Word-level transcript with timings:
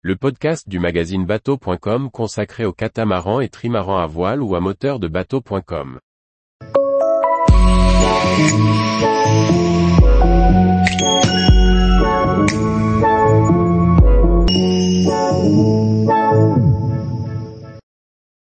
le 0.00 0.14
podcast 0.14 0.68
du 0.68 0.78
magazine 0.78 1.26
bateau.com 1.26 2.08
consacré 2.12 2.64
aux 2.64 2.72
catamarans 2.72 3.40
et 3.40 3.48
trimarans 3.48 3.98
à 3.98 4.06
voile 4.06 4.42
ou 4.42 4.54
à 4.54 4.60
moteur 4.60 5.00
de 5.00 5.08
bateau.com. 5.08 5.98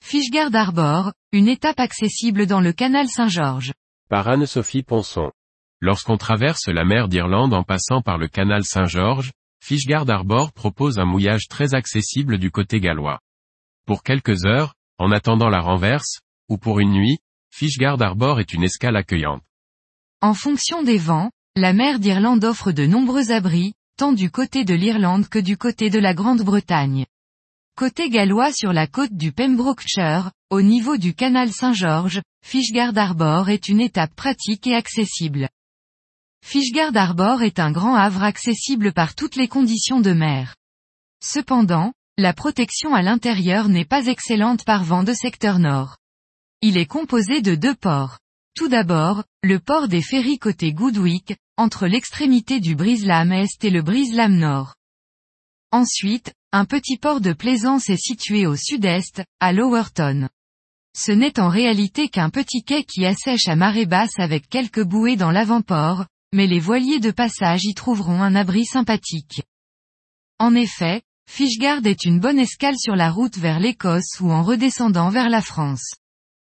Fishguard 0.00 0.54
Harbor, 0.54 1.12
une 1.32 1.48
étape 1.48 1.78
accessible 1.78 2.46
dans 2.46 2.60
le 2.62 2.72
canal 2.72 3.06
Saint-Georges. 3.06 3.74
Par 4.08 4.28
Anne-Sophie 4.28 4.82
Ponson. 4.82 5.30
Lorsqu'on 5.82 6.16
traverse 6.16 6.68
la 6.68 6.86
mer 6.86 7.08
d'Irlande 7.08 7.52
en 7.52 7.64
passant 7.64 8.00
par 8.00 8.16
le 8.16 8.28
canal 8.28 8.64
Saint-Georges, 8.64 9.32
Fishguard 9.66 10.10
Harbor 10.10 10.52
propose 10.52 10.98
un 10.98 11.06
mouillage 11.06 11.48
très 11.48 11.74
accessible 11.74 12.36
du 12.36 12.50
côté 12.50 12.80
gallois. 12.80 13.20
Pour 13.86 14.02
quelques 14.02 14.44
heures, 14.44 14.74
en 14.98 15.10
attendant 15.10 15.48
la 15.48 15.62
renverse, 15.62 16.20
ou 16.50 16.58
pour 16.58 16.80
une 16.80 16.90
nuit, 16.90 17.16
Fishguard 17.50 18.02
Harbor 18.02 18.40
est 18.40 18.52
une 18.52 18.62
escale 18.62 18.94
accueillante. 18.94 19.40
En 20.20 20.34
fonction 20.34 20.82
des 20.82 20.98
vents, 20.98 21.30
la 21.56 21.72
mer 21.72 21.98
d'Irlande 21.98 22.44
offre 22.44 22.72
de 22.72 22.84
nombreux 22.84 23.30
abris, 23.30 23.72
tant 23.96 24.12
du 24.12 24.30
côté 24.30 24.66
de 24.66 24.74
l'Irlande 24.74 25.30
que 25.30 25.38
du 25.38 25.56
côté 25.56 25.88
de 25.88 25.98
la 25.98 26.12
Grande-Bretagne. 26.12 27.06
Côté 27.74 28.10
gallois 28.10 28.52
sur 28.52 28.74
la 28.74 28.86
côte 28.86 29.14
du 29.14 29.32
Pembrokeshire, 29.32 30.30
au 30.50 30.60
niveau 30.60 30.98
du 30.98 31.14
canal 31.14 31.50
Saint-Georges, 31.50 32.20
Fishguard 32.44 32.98
Harbor 32.98 33.48
est 33.48 33.70
une 33.70 33.80
étape 33.80 34.14
pratique 34.14 34.66
et 34.66 34.74
accessible. 34.74 35.48
Fishguard 36.46 36.94
Harbor 36.94 37.42
est 37.42 37.58
un 37.58 37.72
grand 37.72 37.96
havre 37.96 38.22
accessible 38.22 38.92
par 38.92 39.14
toutes 39.14 39.34
les 39.34 39.48
conditions 39.48 40.00
de 40.00 40.12
mer. 40.12 40.54
Cependant, 41.20 41.94
la 42.18 42.34
protection 42.34 42.94
à 42.94 43.00
l'intérieur 43.00 43.70
n'est 43.70 43.86
pas 43.86 44.06
excellente 44.06 44.62
par 44.64 44.84
vent 44.84 45.02
de 45.02 45.14
secteur 45.14 45.58
nord. 45.58 45.96
Il 46.60 46.76
est 46.76 46.86
composé 46.86 47.40
de 47.40 47.54
deux 47.54 47.74
ports. 47.74 48.18
Tout 48.54 48.68
d'abord, 48.68 49.24
le 49.42 49.58
port 49.58 49.88
des 49.88 50.02
ferries 50.02 50.38
côté 50.38 50.74
Goodwick, 50.74 51.34
entre 51.56 51.86
l'extrémité 51.86 52.60
du 52.60 52.76
Brise-Lame 52.76 53.32
Est 53.32 53.64
et 53.64 53.70
le 53.70 53.82
Brise-Lame 53.82 54.36
Nord. 54.36 54.74
Ensuite, 55.72 56.34
un 56.52 56.66
petit 56.66 56.98
port 56.98 57.22
de 57.22 57.32
plaisance 57.32 57.88
est 57.88 57.96
situé 57.96 58.46
au 58.46 58.54
sud-est, 58.54 59.24
à 59.40 59.52
Lowerton. 59.54 60.28
Ce 60.96 61.10
n'est 61.10 61.40
en 61.40 61.48
réalité 61.48 62.10
qu'un 62.10 62.28
petit 62.28 62.62
quai 62.62 62.84
qui 62.84 63.06
assèche 63.06 63.48
à 63.48 63.56
marée 63.56 63.86
basse 63.86 64.18
avec 64.18 64.48
quelques 64.48 64.84
bouées 64.84 65.16
dans 65.16 65.32
l'avant-port, 65.32 66.04
mais 66.34 66.48
les 66.48 66.58
voiliers 66.58 66.98
de 66.98 67.12
passage 67.12 67.64
y 67.64 67.74
trouveront 67.74 68.20
un 68.20 68.34
abri 68.34 68.64
sympathique. 68.64 69.42
En 70.40 70.56
effet, 70.56 71.02
Fishguard 71.30 71.86
est 71.86 72.04
une 72.04 72.18
bonne 72.18 72.40
escale 72.40 72.76
sur 72.76 72.96
la 72.96 73.12
route 73.12 73.38
vers 73.38 73.60
l'Écosse 73.60 74.18
ou 74.20 74.32
en 74.32 74.42
redescendant 74.42 75.10
vers 75.10 75.30
la 75.30 75.40
France. 75.40 75.94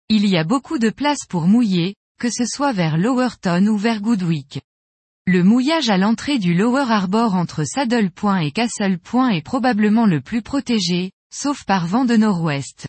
Il 0.07 0.25
y 0.25 0.37
a 0.37 0.45
beaucoup 0.45 0.79
de 0.79 0.89
place 0.89 1.25
pour 1.27 1.47
mouiller, 1.47 1.95
que 2.17 2.29
ce 2.29 2.45
soit 2.45 2.71
vers 2.71 2.97
Lowerton 2.97 3.67
ou 3.67 3.77
vers 3.77 3.99
Goodwick. 3.99 4.61
Le 5.27 5.43
mouillage 5.43 5.89
à 5.89 5.97
l'entrée 5.97 6.39
du 6.39 6.53
Lower 6.53 6.85
Harbor 6.89 7.35
entre 7.35 7.65
Saddle 7.65 8.09
Point 8.09 8.39
et 8.39 8.51
Castle 8.51 8.99
Point 8.99 9.31
est 9.31 9.41
probablement 9.41 10.05
le 10.05 10.21
plus 10.21 10.41
protégé, 10.41 11.11
sauf 11.29 11.65
par 11.65 11.87
vent 11.87 12.05
de 12.05 12.15
nord-ouest. 12.15 12.87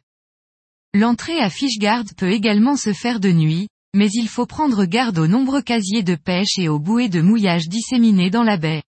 L'entrée 0.94 1.40
à 1.40 1.50
Fishguard 1.50 2.04
peut 2.16 2.30
également 2.30 2.76
se 2.76 2.92
faire 2.92 3.18
de 3.18 3.32
nuit, 3.32 3.66
mais 3.94 4.10
il 4.12 4.28
faut 4.28 4.44
prendre 4.44 4.84
garde 4.84 5.18
aux 5.18 5.28
nombreux 5.28 5.62
casiers 5.62 6.02
de 6.02 6.16
pêche 6.16 6.58
et 6.58 6.68
aux 6.68 6.80
bouées 6.80 7.08
de 7.08 7.22
mouillage 7.22 7.68
disséminées 7.68 8.28
dans 8.28 8.42
la 8.42 8.56
baie. 8.56 8.82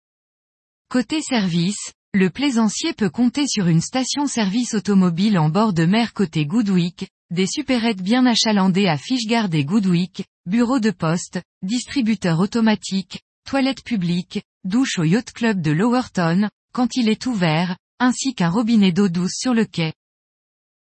Côté 0.90 1.22
service, 1.22 1.92
le 2.14 2.30
plaisancier 2.30 2.94
peut 2.94 3.10
compter 3.10 3.46
sur 3.48 3.68
une 3.68 3.82
station-service 3.82 4.74
automobile 4.76 5.38
en 5.38 5.50
bord 5.50 5.74
de 5.74 5.86
mer 5.86 6.14
côté 6.14 6.46
Goodwick, 6.46 7.10
des 7.32 7.48
supérettes 7.48 8.02
bien 8.02 8.26
achalandées 8.26 8.88
à 8.88 8.98
Fishguard 8.98 9.54
et 9.54 9.66
Goodwick, 9.66 10.24
bureau 10.46 10.80
de 10.80 10.92
poste, 10.92 11.42
distributeur 11.64 12.40
automatique, 12.40 13.22
toilettes 13.46 13.84
publiques, 13.84 14.44
douche 14.64 15.00
au 15.00 15.04
Yacht 15.04 15.32
Club 15.34 15.62
de 15.62 15.72
Lowerton, 15.72 16.50
quand 16.74 16.96
il 16.96 17.10
est 17.10 17.26
ouvert, 17.26 17.78
ainsi 18.00 18.36
qu'un 18.36 18.50
robinet 18.50 18.92
d'eau 18.92 19.10
douce 19.10 19.36
sur 19.36 19.54
le 19.54 19.66
quai. 19.66 19.94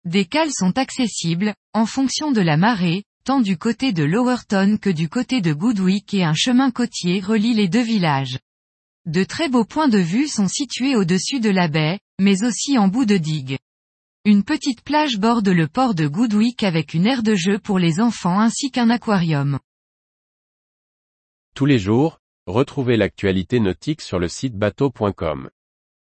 Des 0.05 0.25
cales 0.25 0.51
sont 0.51 0.77
accessibles, 0.77 1.53
en 1.73 1.85
fonction 1.85 2.31
de 2.31 2.41
la 2.41 2.57
marée, 2.57 3.03
tant 3.29 3.41
du 3.41 3.59
côté 3.59 3.93
de 3.93 4.03
Lowerton 4.03 4.79
que 4.81 4.89
du 4.89 5.07
côté 5.07 5.39
de 5.39 5.53
Goodwick 5.53 6.15
et 6.15 6.23
un 6.23 6.33
chemin 6.33 6.71
côtier 6.71 7.19
relie 7.19 7.53
les 7.53 7.67
deux 7.67 7.83
villages. 7.83 8.39
De 9.05 9.23
très 9.23 9.49
beaux 9.49 9.65
points 9.65 9.87
de 9.87 9.99
vue 9.99 10.27
sont 10.27 10.47
situés 10.47 10.95
au-dessus 10.95 11.39
de 11.39 11.51
la 11.51 11.67
baie, 11.67 11.99
mais 12.19 12.43
aussi 12.43 12.79
en 12.79 12.87
bout 12.87 13.05
de 13.05 13.17
digue. 13.17 13.59
Une 14.25 14.43
petite 14.43 14.81
plage 14.81 15.19
borde 15.19 15.47
le 15.47 15.67
port 15.67 15.93
de 15.93 16.07
Goodwick 16.07 16.63
avec 16.63 16.95
une 16.95 17.05
aire 17.05 17.21
de 17.21 17.35
jeu 17.35 17.59
pour 17.59 17.77
les 17.77 17.99
enfants 17.99 18.39
ainsi 18.39 18.71
qu'un 18.71 18.89
aquarium. 18.89 19.59
Tous 21.53 21.67
les 21.67 21.77
jours, 21.77 22.17
retrouvez 22.47 22.97
l'actualité 22.97 23.59
nautique 23.59 24.01
sur 24.01 24.17
le 24.17 24.27
site 24.27 24.55
bateau.com. 24.55 25.51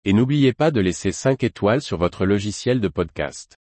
Et 0.06 0.14
n'oubliez 0.14 0.54
pas 0.54 0.70
de 0.70 0.81
laisser 0.81 1.12
5 1.12 1.44
étoiles 1.44 1.82
sur 1.82 1.98
votre 1.98 2.25
logiciel 2.25 2.81
de 2.81 2.88
podcast. 2.88 3.59